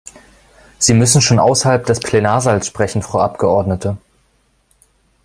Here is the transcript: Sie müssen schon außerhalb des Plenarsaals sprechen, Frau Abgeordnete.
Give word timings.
Sie 0.79 0.95
müssen 0.95 1.21
schon 1.21 1.37
außerhalb 1.37 1.85
des 1.85 1.99
Plenarsaals 1.99 2.65
sprechen, 2.65 3.03
Frau 3.03 3.19
Abgeordnete. 3.19 3.97